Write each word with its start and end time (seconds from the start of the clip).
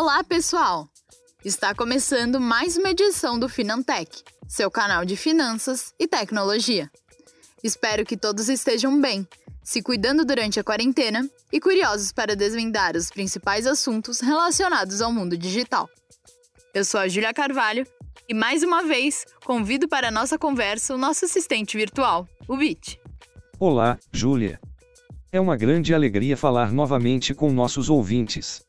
Olá, 0.00 0.22
pessoal! 0.22 0.88
Está 1.44 1.74
começando 1.74 2.40
mais 2.40 2.76
uma 2.76 2.90
edição 2.90 3.36
do 3.36 3.48
Finantech, 3.48 4.22
seu 4.46 4.70
canal 4.70 5.04
de 5.04 5.16
finanças 5.16 5.92
e 5.98 6.06
tecnologia. 6.06 6.88
Espero 7.64 8.06
que 8.06 8.16
todos 8.16 8.48
estejam 8.48 9.00
bem, 9.00 9.26
se 9.60 9.82
cuidando 9.82 10.24
durante 10.24 10.60
a 10.60 10.62
quarentena 10.62 11.28
e 11.52 11.58
curiosos 11.58 12.12
para 12.12 12.36
desvendar 12.36 12.94
os 12.94 13.10
principais 13.10 13.66
assuntos 13.66 14.20
relacionados 14.20 15.02
ao 15.02 15.12
mundo 15.12 15.36
digital. 15.36 15.90
Eu 16.72 16.84
sou 16.84 17.00
a 17.00 17.08
Júlia 17.08 17.34
Carvalho 17.34 17.84
e 18.28 18.32
mais 18.32 18.62
uma 18.62 18.84
vez 18.84 19.26
convido 19.44 19.88
para 19.88 20.06
a 20.08 20.12
nossa 20.12 20.38
conversa 20.38 20.94
o 20.94 20.98
nosso 20.98 21.24
assistente 21.24 21.76
virtual, 21.76 22.24
o 22.46 22.56
Bit. 22.56 23.00
Olá, 23.58 23.98
Júlia. 24.12 24.60
É 25.32 25.40
uma 25.40 25.56
grande 25.56 25.92
alegria 25.92 26.36
falar 26.36 26.72
novamente 26.72 27.34
com 27.34 27.50
nossos 27.50 27.90
ouvintes. 27.90 28.62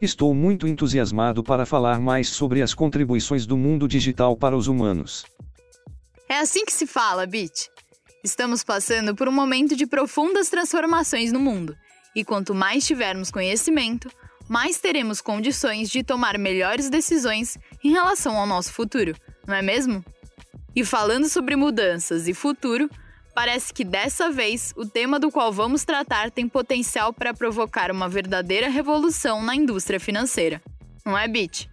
Estou 0.00 0.34
muito 0.34 0.66
entusiasmado 0.66 1.42
para 1.42 1.64
falar 1.64 2.00
mais 2.00 2.28
sobre 2.28 2.60
as 2.60 2.74
contribuições 2.74 3.46
do 3.46 3.56
mundo 3.56 3.86
digital 3.86 4.36
para 4.36 4.56
os 4.56 4.66
humanos. 4.66 5.24
É 6.28 6.38
assim 6.38 6.64
que 6.64 6.72
se 6.72 6.86
fala, 6.86 7.26
Bit. 7.26 7.70
Estamos 8.22 8.64
passando 8.64 9.14
por 9.14 9.28
um 9.28 9.32
momento 9.32 9.76
de 9.76 9.86
profundas 9.86 10.48
transformações 10.48 11.30
no 11.30 11.38
mundo, 11.38 11.76
e 12.16 12.24
quanto 12.24 12.54
mais 12.54 12.86
tivermos 12.86 13.30
conhecimento, 13.30 14.10
mais 14.48 14.78
teremos 14.78 15.20
condições 15.20 15.90
de 15.90 16.02
tomar 16.02 16.38
melhores 16.38 16.90
decisões 16.90 17.56
em 17.82 17.92
relação 17.92 18.36
ao 18.36 18.46
nosso 18.46 18.72
futuro, 18.72 19.14
não 19.46 19.54
é 19.54 19.62
mesmo? 19.62 20.04
E 20.74 20.84
falando 20.84 21.28
sobre 21.28 21.54
mudanças 21.54 22.26
e 22.26 22.34
futuro, 22.34 22.90
Parece 23.34 23.74
que 23.74 23.84
dessa 23.84 24.30
vez 24.30 24.72
o 24.76 24.86
tema 24.86 25.18
do 25.18 25.30
qual 25.30 25.52
vamos 25.52 25.84
tratar 25.84 26.30
tem 26.30 26.48
potencial 26.48 27.12
para 27.12 27.34
provocar 27.34 27.90
uma 27.90 28.08
verdadeira 28.08 28.68
revolução 28.68 29.42
na 29.42 29.56
indústria 29.56 29.98
financeira. 29.98 30.62
Não 31.04 31.18
é, 31.18 31.26
Bit? 31.26 31.68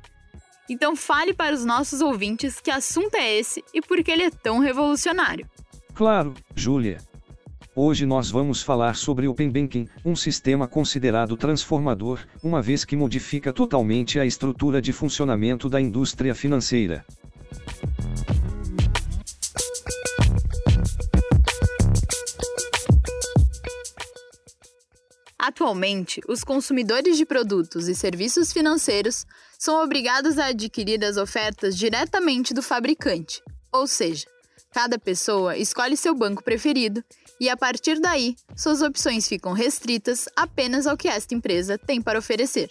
Então 0.68 0.96
fale 0.96 1.34
para 1.34 1.54
os 1.54 1.64
nossos 1.64 2.02
ouvintes 2.02 2.60
que 2.60 2.72
assunto 2.72 3.16
é 3.16 3.38
esse 3.38 3.64
e 3.74 3.82
por 3.82 4.04
que 4.04 4.10
ele 4.10 4.24
é 4.24 4.32
tão 4.32 4.60
revolucionário. 4.60 5.48
Claro, 5.94 6.34
Júlia. 6.56 6.98
Hoje 7.76 8.06
nós 8.06 8.30
vamos 8.32 8.62
falar 8.62 8.96
sobre 8.96 9.28
Open 9.28 9.50
Banking, 9.50 9.88
um 10.04 10.16
sistema 10.16 10.68
considerado 10.68 11.38
transformador, 11.38 12.20
uma 12.44 12.62
vez 12.62 12.84
que 12.84 12.98
modifica 12.98 13.54
totalmente 13.54 14.20
a 14.20 14.26
estrutura 14.26 14.82
de 14.82 14.92
funcionamento 14.92 15.70
da 15.70 15.80
indústria 15.80 16.34
financeira. 16.36 17.06
Atualmente, 25.44 26.22
os 26.28 26.44
consumidores 26.44 27.18
de 27.18 27.26
produtos 27.26 27.88
e 27.88 27.96
serviços 27.96 28.54
financeiros 28.54 29.26
são 29.58 29.84
obrigados 29.84 30.38
a 30.38 30.46
adquirir 30.46 31.04
as 31.04 31.18
ofertas 31.18 31.76
diretamente 31.76 32.54
do 32.54 32.62
fabricante, 32.62 33.42
ou 33.74 33.88
seja, 33.88 34.28
cada 34.72 35.00
pessoa 35.00 35.58
escolhe 35.58 35.98
seu 35.98 36.14
banco 36.14 36.44
preferido 36.44 37.04
e, 37.40 37.50
a 37.50 37.58
partir 37.58 38.00
daí, 38.00 38.36
suas 38.56 38.84
opções 38.84 39.28
ficam 39.28 39.52
restritas 39.52 40.30
apenas 40.36 40.86
ao 40.86 40.96
que 40.96 41.08
esta 41.08 41.34
empresa 41.34 41.76
tem 41.76 42.00
para 42.00 42.20
oferecer. 42.20 42.70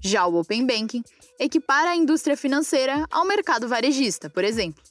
Já 0.00 0.26
o 0.26 0.34
Open 0.34 0.66
Banking 0.66 1.04
equipara 1.38 1.90
a 1.90 1.96
indústria 1.96 2.36
financeira 2.36 3.06
ao 3.08 3.24
mercado 3.24 3.68
varejista, 3.68 4.28
por 4.28 4.42
exemplo 4.42 4.82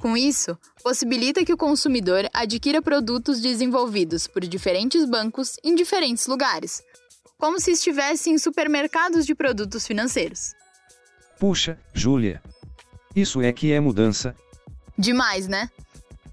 com 0.00 0.16
isso, 0.16 0.58
possibilita 0.82 1.44
que 1.44 1.52
o 1.52 1.58
consumidor 1.58 2.28
adquira 2.32 2.80
produtos 2.80 3.38
desenvolvidos 3.40 4.26
por 4.26 4.40
diferentes 4.40 5.04
bancos 5.04 5.56
em 5.62 5.74
diferentes 5.74 6.26
lugares, 6.26 6.82
como 7.36 7.60
se 7.60 7.72
estivesse 7.72 8.30
em 8.30 8.38
supermercados 8.38 9.26
de 9.26 9.34
produtos 9.34 9.86
financeiros. 9.86 10.54
Puxa, 11.38 11.78
Júlia. 11.92 12.42
Isso 13.14 13.42
é 13.42 13.52
que 13.52 13.72
é 13.72 13.78
mudança. 13.78 14.34
Demais, 14.96 15.46
né? 15.46 15.70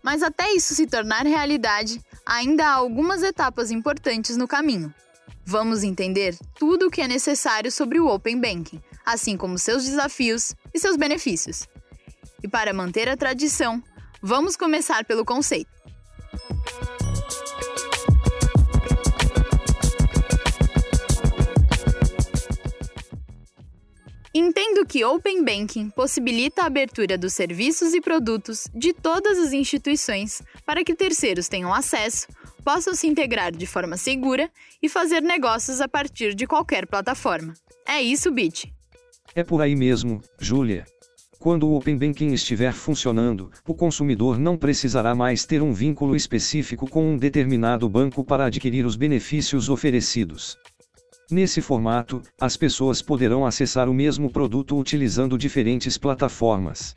Mas 0.01 0.23
até 0.23 0.53
isso 0.53 0.73
se 0.73 0.87
tornar 0.87 1.25
realidade, 1.25 2.01
ainda 2.25 2.65
há 2.65 2.73
algumas 2.73 3.21
etapas 3.21 3.69
importantes 3.69 4.37
no 4.37 4.47
caminho. 4.47 4.93
Vamos 5.45 5.83
entender 5.83 6.37
tudo 6.57 6.87
o 6.87 6.91
que 6.91 7.01
é 7.01 7.07
necessário 7.07 7.71
sobre 7.71 7.99
o 7.99 8.07
Open 8.07 8.39
Banking, 8.39 8.81
assim 9.05 9.35
como 9.35 9.57
seus 9.57 9.83
desafios 9.83 10.53
e 10.73 10.79
seus 10.79 10.95
benefícios. 10.95 11.67
E 12.43 12.47
para 12.47 12.73
manter 12.73 13.09
a 13.09 13.17
tradição, 13.17 13.81
vamos 14.21 14.55
começar 14.55 15.05
pelo 15.05 15.25
conceito. 15.25 15.77
Entendo 24.39 24.85
que 24.85 25.03
Open 25.03 25.43
Banking 25.43 25.89
possibilita 25.89 26.61
a 26.61 26.67
abertura 26.67 27.17
dos 27.17 27.33
serviços 27.33 27.95
e 27.95 27.99
produtos 27.99 28.67
de 28.71 28.93
todas 28.93 29.39
as 29.39 29.51
instituições 29.51 30.43
para 30.63 30.83
que 30.83 30.93
terceiros 30.93 31.47
tenham 31.47 31.73
acesso, 31.73 32.27
possam 32.63 32.93
se 32.93 33.07
integrar 33.07 33.51
de 33.51 33.65
forma 33.65 33.97
segura 33.97 34.47
e 34.79 34.87
fazer 34.87 35.23
negócios 35.23 35.81
a 35.81 35.87
partir 35.87 36.35
de 36.35 36.45
qualquer 36.45 36.85
plataforma. 36.85 37.55
É 37.83 37.99
isso, 37.99 38.29
Bit. 38.29 38.71
É 39.33 39.43
por 39.43 39.59
aí 39.59 39.75
mesmo, 39.75 40.21
Júlia. 40.39 40.85
Quando 41.39 41.67
o 41.67 41.75
Open 41.75 41.95
Banking 41.95 42.33
estiver 42.33 42.73
funcionando, 42.73 43.51
o 43.67 43.75
consumidor 43.75 44.39
não 44.39 44.57
precisará 44.57 45.13
mais 45.13 45.45
ter 45.45 45.61
um 45.61 45.71
vínculo 45.71 46.15
específico 46.15 46.89
com 46.89 47.13
um 47.13 47.17
determinado 47.17 47.87
banco 47.87 48.23
para 48.23 48.45
adquirir 48.45 48.85
os 48.85 48.95
benefícios 48.95 49.69
oferecidos. 49.69 50.57
Nesse 51.29 51.61
formato, 51.61 52.21
as 52.41 52.57
pessoas 52.57 53.01
poderão 53.01 53.45
acessar 53.45 53.87
o 53.87 53.93
mesmo 53.93 54.31
produto 54.31 54.77
utilizando 54.77 55.37
diferentes 55.37 55.97
plataformas. 55.97 56.95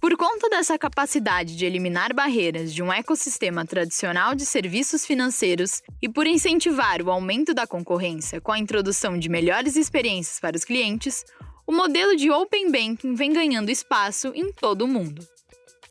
Por 0.00 0.16
conta 0.16 0.48
dessa 0.48 0.78
capacidade 0.78 1.56
de 1.56 1.64
eliminar 1.64 2.14
barreiras 2.14 2.72
de 2.72 2.82
um 2.82 2.92
ecossistema 2.92 3.64
tradicional 3.64 4.34
de 4.34 4.44
serviços 4.44 5.04
financeiros 5.06 5.80
e 6.00 6.08
por 6.08 6.26
incentivar 6.26 7.00
o 7.02 7.10
aumento 7.10 7.54
da 7.54 7.66
concorrência 7.66 8.40
com 8.40 8.52
a 8.52 8.58
introdução 8.58 9.18
de 9.18 9.28
melhores 9.28 9.74
experiências 9.74 10.38
para 10.38 10.56
os 10.56 10.64
clientes, 10.64 11.24
o 11.66 11.72
modelo 11.72 12.16
de 12.16 12.30
Open 12.30 12.70
Banking 12.70 13.14
vem 13.14 13.32
ganhando 13.32 13.70
espaço 13.70 14.32
em 14.34 14.52
todo 14.52 14.82
o 14.82 14.88
mundo. 14.88 15.26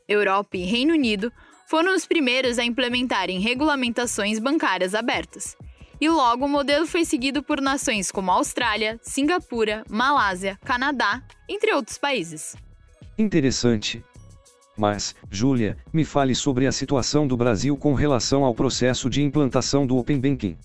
Europa 0.07 0.57
e 0.57 0.65
Reino 0.65 0.93
Unido 0.93 1.31
foram 1.67 1.95
os 1.95 2.05
primeiros 2.05 2.59
a 2.59 2.65
implementarem 2.65 3.39
regulamentações 3.39 4.39
bancárias 4.39 4.93
abertas. 4.93 5.55
E 6.01 6.09
logo 6.09 6.45
o 6.45 6.49
modelo 6.49 6.85
foi 6.85 7.05
seguido 7.05 7.41
por 7.43 7.61
nações 7.61 8.11
como 8.11 8.31
Austrália, 8.31 8.99
Singapura, 9.01 9.85
Malásia, 9.89 10.59
Canadá, 10.65 11.23
entre 11.47 11.73
outros 11.73 11.97
países. 11.97 12.55
Interessante. 13.17 14.03
Mas, 14.77 15.15
Júlia, 15.29 15.77
me 15.93 16.03
fale 16.03 16.33
sobre 16.33 16.65
a 16.65 16.71
situação 16.71 17.27
do 17.27 17.37
Brasil 17.37 17.77
com 17.77 17.93
relação 17.93 18.43
ao 18.43 18.55
processo 18.55 19.09
de 19.09 19.21
implantação 19.21 19.85
do 19.85 19.95
Open 19.95 20.19
Banking. 20.19 20.57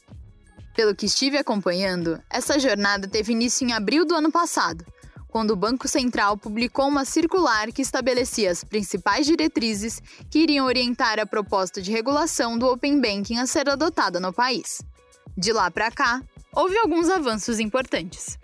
Pelo 0.74 0.94
que 0.94 1.06
estive 1.06 1.38
acompanhando, 1.38 2.20
essa 2.30 2.58
jornada 2.58 3.06
teve 3.06 3.32
início 3.32 3.66
em 3.66 3.72
abril 3.72 4.04
do 4.04 4.14
ano 4.14 4.30
passado, 4.30 4.84
quando 5.28 5.50
o 5.50 5.56
Banco 5.56 5.86
Central 5.86 6.36
publicou 6.36 6.88
uma 6.88 7.04
circular 7.04 7.72
que 7.72 7.82
estabelecia 7.82 8.50
as 8.50 8.64
principais 8.64 9.26
diretrizes 9.26 10.00
que 10.30 10.40
iriam 10.40 10.66
orientar 10.66 11.18
a 11.18 11.26
proposta 11.26 11.82
de 11.82 11.90
regulação 11.90 12.58
do 12.58 12.66
Open 12.66 13.00
Banking 13.00 13.38
a 13.38 13.46
ser 13.46 13.68
adotada 13.68 14.18
no 14.18 14.32
país. 14.32 14.82
De 15.36 15.52
lá 15.52 15.70
para 15.70 15.90
cá, 15.90 16.22
houve 16.54 16.78
alguns 16.78 17.08
avanços 17.08 17.60
importantes. 17.60 18.38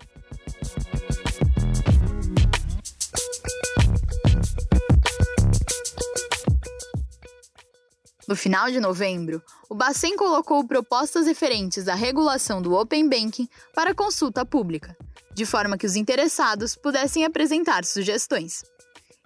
No 8.25 8.37
final 8.37 8.71
de 8.71 8.79
novembro, 8.79 9.43
o 9.69 9.75
Bacen 9.75 10.15
colocou 10.15 10.65
propostas 10.65 11.27
referentes 11.27 11.89
à 11.89 11.93
regulação 11.93 12.61
do 12.61 12.73
Open 12.73 13.09
Banking 13.09 13.49
para 13.75 13.93
consulta 13.93 14.45
pública, 14.45 14.95
de 15.33 15.45
forma 15.45 15.77
que 15.77 15.85
os 15.85 15.95
interessados 15.95 16.75
pudessem 16.75 17.25
apresentar 17.25 17.85
sugestões. 17.85 18.63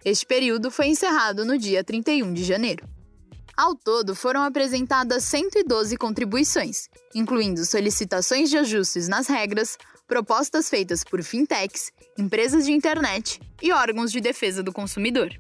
Este 0.05 0.25
período 0.25 0.71
foi 0.71 0.87
encerrado 0.87 1.43
no 1.43 1.57
dia 1.57 1.83
31 1.83 2.33
de 2.33 2.43
janeiro. 2.43 2.87
Ao 3.57 3.73
todo, 3.73 4.15
foram 4.15 4.43
apresentadas 4.43 5.23
112 5.23 5.97
contribuições, 5.97 6.87
incluindo 7.15 7.65
solicitações 7.65 8.51
de 8.51 8.57
ajustes 8.57 9.07
nas 9.07 9.27
regras, 9.27 9.77
propostas 10.07 10.69
feitas 10.69 11.03
por 11.03 11.23
fintechs, 11.23 11.91
empresas 12.17 12.65
de 12.65 12.71
internet 12.71 13.41
e 13.61 13.71
órgãos 13.71 14.11
de 14.11 14.21
defesa 14.21 14.61
do 14.61 14.71
consumidor. 14.71 15.31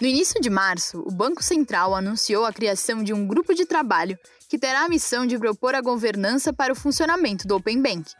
No 0.00 0.08
início 0.08 0.40
de 0.40 0.50
março, 0.50 1.04
o 1.06 1.10
Banco 1.12 1.42
Central 1.42 1.94
anunciou 1.94 2.44
a 2.44 2.52
criação 2.52 3.04
de 3.04 3.12
um 3.12 3.26
grupo 3.26 3.54
de 3.54 3.64
trabalho 3.64 4.18
que 4.48 4.58
terá 4.58 4.84
a 4.84 4.88
missão 4.88 5.24
de 5.24 5.38
propor 5.38 5.74
a 5.74 5.80
governança 5.80 6.52
para 6.52 6.72
o 6.72 6.76
funcionamento 6.76 7.46
do 7.46 7.54
Open 7.54 7.80
Bank. 7.80 8.10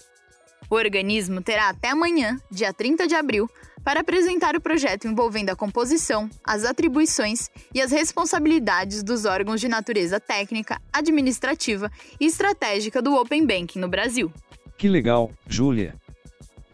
O 0.75 0.77
organismo 0.77 1.41
terá 1.41 1.69
até 1.69 1.91
amanhã, 1.91 2.37
dia 2.51 2.73
30 2.73 3.07
de 3.07 3.15
abril, 3.15 3.49
para 3.85 4.01
apresentar 4.01 4.57
o 4.57 4.61
projeto 4.61 5.07
envolvendo 5.07 5.51
a 5.51 5.55
composição, 5.55 6.29
as 6.43 6.65
atribuições 6.65 7.49
e 7.73 7.81
as 7.81 7.93
responsabilidades 7.93 9.05
dos 9.05 9.25
órgãos 9.25 9.61
de 9.61 9.69
natureza 9.69 10.19
técnica, 10.19 10.81
administrativa 10.93 11.89
e 12.21 12.27
estratégica 12.27 13.01
do 13.01 13.15
Open 13.15 13.47
Banking 13.47 13.79
no 13.79 13.87
Brasil. 13.87 14.33
Que 14.77 14.89
legal, 14.89 15.31
Júlia! 15.47 15.95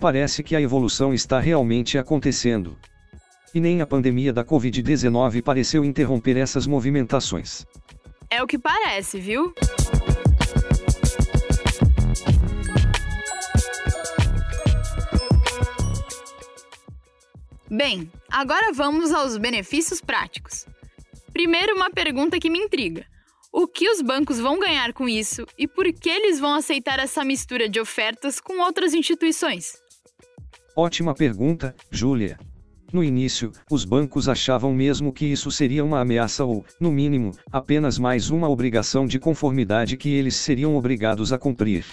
parece 0.00 0.43
que 0.43 0.56
a 0.56 0.62
evolução 0.62 1.12
está 1.12 1.38
realmente 1.38 1.99
acontecendo. 1.99 2.79
E 3.55 3.61
nem 3.61 3.82
a 3.82 3.87
pandemia 3.87 4.32
da 4.32 4.43
Covid-19 4.43 5.43
pareceu 5.43 5.85
interromper 5.85 6.38
essas 6.38 6.67
movimentações. 6.67 7.67
É 8.31 8.43
o 8.43 8.46
que 8.46 8.58
parece, 8.58 9.20
viu? 9.20 9.53
Bem, 17.70 18.11
agora 18.28 18.72
vamos 18.72 19.12
aos 19.12 19.37
benefícios 19.37 20.00
práticos. 20.00 20.67
Primeiro, 21.32 21.76
uma 21.76 21.88
pergunta 21.88 22.40
que 22.40 22.50
me 22.50 22.58
intriga. 22.58 23.06
O 23.52 23.69
que 23.69 23.88
os 23.88 24.02
bancos 24.02 24.40
vão 24.40 24.58
ganhar 24.58 24.93
com 24.93 25.08
isso 25.08 25.46
e 25.56 25.69
por 25.69 25.84
que 25.93 26.08
eles 26.08 26.40
vão 26.40 26.55
aceitar 26.55 26.99
essa 26.99 27.25
mistura 27.25 27.69
de 27.69 27.78
ofertas 27.78 28.40
com 28.40 28.61
outras 28.61 28.93
instituições? 28.93 29.75
Ótima 30.76 31.14
pergunta, 31.14 31.72
Júlia. 31.93 32.40
No 32.93 33.05
início, 33.05 33.52
os 33.70 33.84
bancos 33.84 34.28
achavam 34.28 34.75
mesmo 34.75 35.12
que 35.12 35.26
isso 35.26 35.49
seria 35.49 35.84
uma 35.84 36.00
ameaça 36.00 36.44
ou, 36.44 36.64
no 36.81 36.90
mínimo, 36.90 37.31
apenas 37.52 38.00
mais 38.00 38.31
uma 38.31 38.49
obrigação 38.49 39.06
de 39.06 39.20
conformidade 39.20 39.96
que 39.96 40.08
eles 40.08 40.34
seriam 40.34 40.75
obrigados 40.75 41.32
a 41.32 41.38
cumprir. 41.38 41.84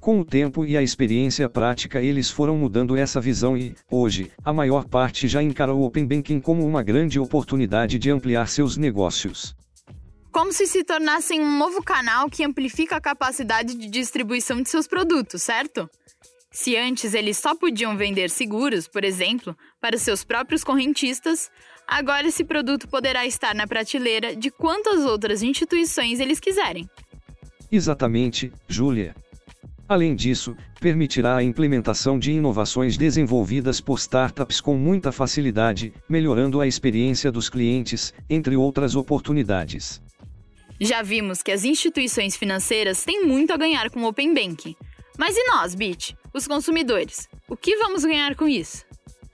Com 0.00 0.20
o 0.20 0.24
tempo 0.24 0.64
e 0.64 0.76
a 0.76 0.82
experiência 0.82 1.48
prática, 1.48 2.00
eles 2.00 2.30
foram 2.30 2.56
mudando 2.56 2.96
essa 2.96 3.20
visão 3.20 3.56
e, 3.56 3.74
hoje, 3.90 4.30
a 4.44 4.52
maior 4.52 4.84
parte 4.84 5.26
já 5.26 5.42
encara 5.42 5.74
o 5.74 5.82
Open 5.82 6.06
Banking 6.06 6.40
como 6.40 6.64
uma 6.64 6.82
grande 6.82 7.18
oportunidade 7.18 7.98
de 7.98 8.10
ampliar 8.10 8.46
seus 8.48 8.76
negócios. 8.76 9.56
Como 10.30 10.52
se 10.52 10.66
se 10.68 10.84
tornassem 10.84 11.40
um 11.40 11.58
novo 11.58 11.82
canal 11.82 12.30
que 12.30 12.44
amplifica 12.44 12.96
a 12.96 13.00
capacidade 13.00 13.74
de 13.74 13.88
distribuição 13.88 14.62
de 14.62 14.68
seus 14.68 14.86
produtos, 14.86 15.42
certo? 15.42 15.90
Se 16.50 16.76
antes 16.76 17.12
eles 17.12 17.36
só 17.36 17.54
podiam 17.56 17.96
vender 17.96 18.30
seguros, 18.30 18.86
por 18.86 19.04
exemplo, 19.04 19.56
para 19.80 19.98
seus 19.98 20.22
próprios 20.22 20.62
correntistas, 20.62 21.50
agora 21.86 22.28
esse 22.28 22.44
produto 22.44 22.88
poderá 22.88 23.26
estar 23.26 23.54
na 23.54 23.66
prateleira 23.66 24.34
de 24.36 24.50
quantas 24.50 25.04
outras 25.04 25.42
instituições 25.42 26.20
eles 26.20 26.38
quiserem. 26.38 26.88
Exatamente, 27.70 28.52
Júlia. 28.68 29.14
Além 29.88 30.14
disso, 30.14 30.54
permitirá 30.78 31.36
a 31.36 31.42
implementação 31.42 32.18
de 32.18 32.30
inovações 32.32 32.98
desenvolvidas 32.98 33.80
por 33.80 33.98
startups 33.98 34.60
com 34.60 34.76
muita 34.76 35.10
facilidade, 35.10 35.94
melhorando 36.06 36.60
a 36.60 36.66
experiência 36.66 37.32
dos 37.32 37.48
clientes, 37.48 38.12
entre 38.28 38.54
outras 38.54 38.94
oportunidades. 38.94 40.02
Já 40.78 41.00
vimos 41.00 41.42
que 41.42 41.50
as 41.50 41.64
instituições 41.64 42.36
financeiras 42.36 43.02
têm 43.02 43.24
muito 43.24 43.50
a 43.52 43.56
ganhar 43.56 43.88
com 43.88 44.00
o 44.00 44.06
Open 44.06 44.34
Banking. 44.34 44.76
Mas 45.18 45.34
e 45.36 45.44
nós, 45.44 45.74
Bit, 45.74 46.14
os 46.34 46.46
consumidores? 46.46 47.26
O 47.48 47.56
que 47.56 47.76
vamos 47.78 48.04
ganhar 48.04 48.36
com 48.36 48.46
isso? 48.46 48.84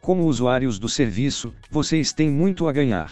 Como 0.00 0.25
usuários 0.25 0.79
do 0.79 0.89
serviço, 0.89 1.53
vocês 1.69 2.12
têm 2.12 2.31
muito 2.31 2.69
a 2.69 2.73
ganhar. 2.73 3.11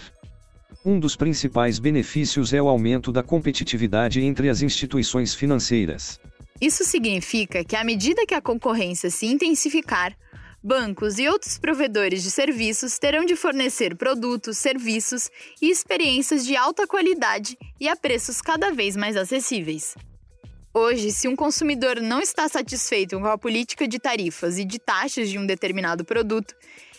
Um 0.84 0.98
dos 0.98 1.16
principais 1.16 1.78
benefícios 1.78 2.52
é 2.52 2.62
o 2.62 2.68
aumento 2.68 3.10
da 3.12 3.22
competitividade 3.22 4.20
entre 4.20 4.48
as 4.48 4.62
instituições 4.62 5.34
financeiras. 5.34 6.20
Isso 6.60 6.84
significa 6.84 7.64
que, 7.64 7.76
à 7.76 7.82
medida 7.82 8.26
que 8.26 8.34
a 8.34 8.40
concorrência 8.40 9.10
se 9.10 9.26
intensificar, 9.26 10.16
bancos 10.62 11.18
e 11.18 11.28
outros 11.28 11.58
provedores 11.58 12.22
de 12.22 12.30
serviços 12.30 12.98
terão 12.98 13.24
de 13.24 13.34
fornecer 13.34 13.96
produtos, 13.96 14.58
serviços 14.58 15.28
e 15.60 15.68
experiências 15.68 16.46
de 16.46 16.54
alta 16.56 16.86
qualidade 16.86 17.58
e 17.80 17.88
a 17.88 17.96
preços 17.96 18.40
cada 18.40 18.70
vez 18.70 18.96
mais 18.96 19.16
acessíveis. 19.16 19.96
Hoje, 20.74 21.10
se 21.10 21.28
um 21.28 21.36
consumidor 21.36 22.00
não 22.00 22.20
está 22.20 22.48
satisfeito 22.48 23.18
com 23.18 23.26
a 23.26 23.36
política 23.36 23.86
de 23.86 23.98
tarifas 23.98 24.56
e 24.58 24.64
de 24.64 24.78
taxas 24.78 25.28
de 25.28 25.38
um 25.38 25.44
determinado 25.44 26.04
produto, 26.04 26.54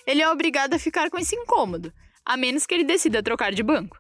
ele 0.06 0.22
é 0.22 0.30
obrigado 0.30 0.74
a 0.74 0.80
ficar 0.80 1.10
com 1.10 1.18
esse 1.18 1.36
incômodo, 1.36 1.92
a 2.26 2.38
menos 2.38 2.66
que 2.66 2.76
ele 2.76 2.84
decida 2.84 3.24
trocar 3.24 3.52
de 3.52 3.64
banco. 3.64 3.98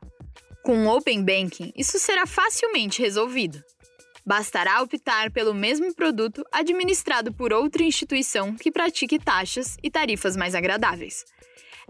Com 0.63 0.85
o 0.85 0.95
Open 0.95 1.23
Banking, 1.23 1.73
isso 1.75 1.97
será 1.97 2.27
facilmente 2.27 3.01
resolvido. 3.01 3.63
Bastará 4.25 4.81
optar 4.81 5.31
pelo 5.31 5.54
mesmo 5.54 5.94
produto 5.94 6.46
administrado 6.50 7.34
por 7.34 7.52
outra 7.52 7.84
instituição 7.84 8.56
que 8.56 8.72
pratique 8.72 9.20
taxas 9.20 9.78
e 9.84 9.92
tarifas 9.92 10.38
mais 10.38 10.56
agradáveis. 10.56 11.25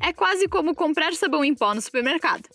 É 0.01 0.11
quase 0.11 0.47
como 0.47 0.73
comprar 0.73 1.13
sabão 1.13 1.45
em 1.45 1.53
pó 1.53 1.75
no 1.75 1.81
supermercado. 1.81 2.49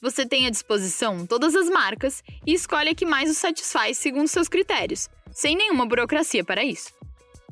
Você 0.00 0.24
tem 0.24 0.46
à 0.46 0.50
disposição 0.50 1.26
todas 1.26 1.56
as 1.56 1.68
marcas 1.68 2.22
e 2.46 2.52
escolhe 2.52 2.90
a 2.90 2.94
que 2.94 3.04
mais 3.04 3.28
o 3.28 3.34
satisfaz 3.34 3.98
segundo 3.98 4.28
seus 4.28 4.48
critérios, 4.48 5.08
sem 5.32 5.56
nenhuma 5.56 5.86
burocracia 5.86 6.44
para 6.44 6.64
isso. 6.64 6.92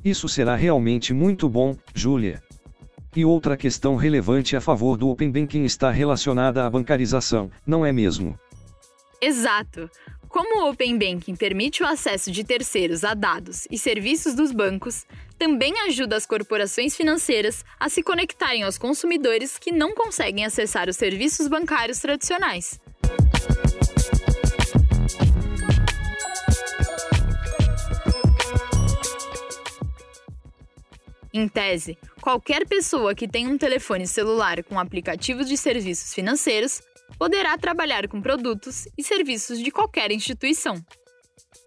Isso 0.05 0.29
será 0.29 0.55
realmente 0.55 1.12
muito 1.12 1.49
bom, 1.49 1.76
Júlia. 1.93 2.41
E 3.17 3.25
outra 3.25 3.56
questão 3.56 3.97
relevante 3.97 4.55
a 4.55 4.61
favor 4.61 4.97
do 4.97 5.09
Open 5.09 5.31
Banking 5.31 5.65
está 5.65 5.91
relacionada 5.91 6.65
à 6.65 6.71
bancarização, 6.71 7.50
não 7.67 7.85
é 7.85 7.91
mesmo? 7.91 8.38
Exato. 9.21 9.88
Como 10.34 10.64
o 10.64 10.69
Open 10.69 10.98
Banking 10.98 11.36
permite 11.36 11.81
o 11.81 11.86
acesso 11.86 12.28
de 12.28 12.42
terceiros 12.42 13.04
a 13.04 13.14
dados 13.14 13.69
e 13.70 13.78
serviços 13.78 14.34
dos 14.34 14.50
bancos, 14.50 15.06
também 15.38 15.72
ajuda 15.86 16.16
as 16.16 16.26
corporações 16.26 16.96
financeiras 16.96 17.64
a 17.78 17.88
se 17.88 18.02
conectarem 18.02 18.64
aos 18.64 18.76
consumidores 18.76 19.56
que 19.58 19.70
não 19.70 19.94
conseguem 19.94 20.44
acessar 20.44 20.88
os 20.88 20.96
serviços 20.96 21.46
bancários 21.46 22.00
tradicionais. 22.00 22.81
Em 31.32 31.46
tese, 31.46 31.96
qualquer 32.20 32.66
pessoa 32.66 33.14
que 33.14 33.28
tenha 33.28 33.48
um 33.48 33.56
telefone 33.56 34.04
celular 34.04 34.64
com 34.64 34.80
aplicativos 34.80 35.48
de 35.48 35.56
serviços 35.56 36.12
financeiros 36.12 36.82
poderá 37.18 37.56
trabalhar 37.56 38.08
com 38.08 38.20
produtos 38.20 38.86
e 38.96 39.02
serviços 39.02 39.58
de 39.58 39.70
qualquer 39.70 40.10
instituição. 40.10 40.82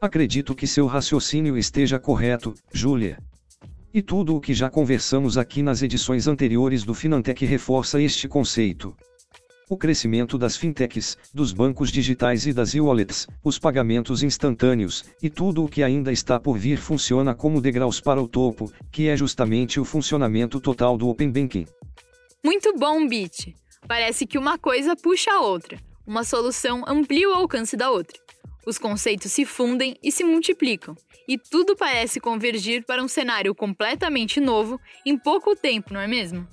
Acredito 0.01 0.53
que 0.53 0.67
seu 0.67 0.85
raciocínio 0.85 1.57
esteja 1.57 1.99
correto, 1.99 2.53
Júlia. 2.71 3.17
E 3.93 4.01
tudo 4.01 4.35
o 4.35 4.39
que 4.39 4.53
já 4.53 4.69
conversamos 4.69 5.37
aqui 5.37 5.63
nas 5.63 5.81
edições 5.81 6.27
anteriores 6.27 6.83
do 6.83 6.93
Finantech 6.93 7.45
reforça 7.45 8.01
este 8.01 8.27
conceito. 8.27 8.95
O 9.69 9.75
crescimento 9.75 10.37
das 10.37 10.55
fintechs, 10.55 11.17
dos 11.33 11.51
bancos 11.51 11.91
digitais 11.91 12.45
e 12.45 12.53
das 12.53 12.73
e-wallets, 12.73 13.27
os 13.43 13.59
pagamentos 13.59 14.23
instantâneos, 14.23 15.03
e 15.21 15.29
tudo 15.29 15.65
o 15.65 15.67
que 15.67 15.83
ainda 15.83 16.11
está 16.11 16.39
por 16.39 16.57
vir 16.57 16.77
funciona 16.77 17.35
como 17.35 17.59
degraus 17.59 17.99
para 17.99 18.21
o 18.21 18.29
topo, 18.29 18.71
que 18.91 19.09
é 19.09 19.17
justamente 19.17 19.79
o 19.79 19.83
funcionamento 19.83 20.61
total 20.61 20.97
do 20.97 21.09
Open 21.09 21.31
Banking. 21.31 21.65
Muito 22.43 22.73
bom, 22.77 23.05
Bit! 23.07 23.55
Parece 23.87 24.27
que 24.27 24.37
uma 24.37 24.57
coisa 24.57 24.95
puxa 24.95 25.31
a 25.31 25.39
outra, 25.39 25.79
uma 26.05 26.23
solução 26.23 26.83
amplia 26.87 27.29
o 27.29 27.33
alcance 27.33 27.77
da 27.77 27.89
outra. 27.89 28.19
Os 28.65 28.77
conceitos 28.77 29.31
se 29.31 29.45
fundem 29.45 29.95
e 30.03 30.11
se 30.11 30.25
multiplicam, 30.25 30.95
e 31.27 31.37
tudo 31.37 31.75
parece 31.75 32.19
convergir 32.19 32.85
para 32.85 33.01
um 33.01 33.07
cenário 33.07 33.55
completamente 33.55 34.41
novo 34.41 34.79
em 35.05 35.17
pouco 35.17 35.55
tempo, 35.55 35.93
não 35.93 36.01
é 36.01 36.07
mesmo? 36.07 36.45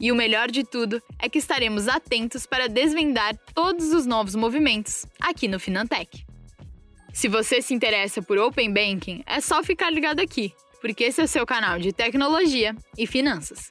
E 0.00 0.10
o 0.10 0.16
melhor 0.16 0.50
de 0.50 0.64
tudo 0.64 1.00
é 1.16 1.28
que 1.28 1.38
estaremos 1.38 1.86
atentos 1.86 2.44
para 2.44 2.68
desvendar 2.68 3.36
todos 3.54 3.92
os 3.92 4.04
novos 4.04 4.34
movimentos 4.34 5.06
aqui 5.20 5.46
no 5.46 5.60
Finantech. 5.60 6.26
Se 7.12 7.28
você 7.28 7.62
se 7.62 7.72
interessa 7.72 8.20
por 8.20 8.36
Open 8.36 8.72
Banking, 8.72 9.22
é 9.26 9.40
só 9.40 9.62
ficar 9.62 9.90
ligado 9.90 10.18
aqui, 10.18 10.52
porque 10.80 11.04
esse 11.04 11.20
é 11.20 11.24
o 11.24 11.28
seu 11.28 11.46
canal 11.46 11.78
de 11.78 11.92
tecnologia 11.92 12.74
e 12.98 13.06
finanças. 13.06 13.70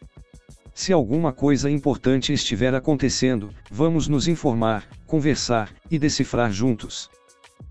Se 0.73 0.93
alguma 0.93 1.33
coisa 1.33 1.69
importante 1.69 2.33
estiver 2.33 2.73
acontecendo, 2.73 3.53
vamos 3.69 4.07
nos 4.07 4.27
informar, 4.27 4.87
conversar 5.05 5.73
e 5.89 5.99
decifrar 5.99 6.51
juntos. 6.51 7.09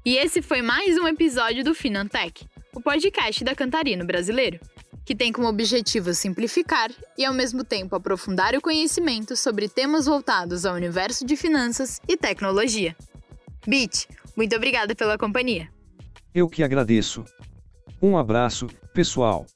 E 0.04 0.16
esse 0.16 0.42
foi 0.42 0.62
mais 0.62 0.97
um 0.99 1.09
episódio 1.09 1.64
do 1.64 1.75
Finantech, 1.75 2.47
o 2.75 2.80
podcast 2.80 3.42
da 3.42 3.54
Cantarino 3.54 4.04
Brasileiro, 4.04 4.61
que 5.04 5.14
tem 5.14 5.33
como 5.33 5.49
objetivo 5.49 6.14
simplificar 6.14 6.90
e 7.19 7.25
ao 7.25 7.35
mesmo 7.35 7.64
tempo 7.64 7.97
aprofundar 7.97 8.54
o 8.54 8.61
conhecimento 8.61 9.35
sobre 9.37 9.69
temas 9.69 10.07
voltados 10.07 10.64
ao 10.64 10.75
universo 10.75 11.26
de 11.26 11.37
finanças 11.37 12.00
e 12.07 12.16
tecnologia. 12.16 12.95
Bit, 13.66 14.09
muito 14.37 14.54
obrigada 14.54 14.95
pela 14.95 15.19
companhia. 15.19 15.69
Eu 16.35 16.49
que 16.49 16.62
agradeço. 16.62 17.25
Um 18.00 18.16
abraço, 18.16 18.69
pessoal. 18.95 19.47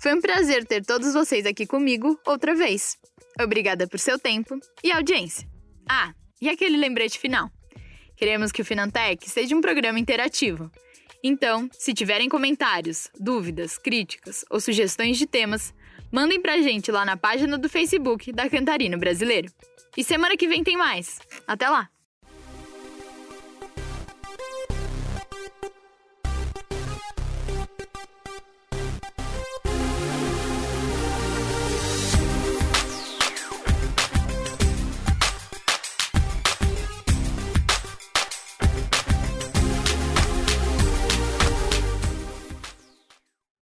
Foi 0.00 0.14
um 0.14 0.20
prazer 0.20 0.64
ter 0.64 0.84
todos 0.84 1.12
vocês 1.12 1.44
aqui 1.44 1.66
comigo 1.66 2.18
outra 2.24 2.54
vez. 2.54 2.96
Obrigada 3.40 3.86
por 3.86 3.98
seu 3.98 4.18
tempo 4.18 4.58
e 4.82 4.92
audiência. 4.92 5.48
Ah, 5.88 6.12
e 6.40 6.48
aquele 6.48 6.76
lembrete 6.76 7.18
final. 7.18 7.50
Queremos 8.16 8.52
que 8.52 8.62
o 8.62 8.64
Finantech 8.64 9.28
seja 9.28 9.56
um 9.56 9.60
programa 9.60 9.98
interativo. 9.98 10.70
Então, 11.22 11.68
se 11.72 11.92
tiverem 11.92 12.28
comentários, 12.28 13.10
dúvidas, 13.18 13.76
críticas 13.76 14.44
ou 14.48 14.60
sugestões 14.60 15.18
de 15.18 15.26
temas, 15.26 15.74
mandem 16.12 16.40
pra 16.40 16.62
gente 16.62 16.92
lá 16.92 17.04
na 17.04 17.16
página 17.16 17.58
do 17.58 17.68
Facebook 17.68 18.32
da 18.32 18.48
Cantarino 18.48 18.98
Brasileiro. 18.98 19.52
E 19.96 20.04
semana 20.04 20.36
que 20.36 20.46
vem 20.46 20.62
tem 20.62 20.76
mais. 20.76 21.18
Até 21.46 21.68
lá! 21.68 21.90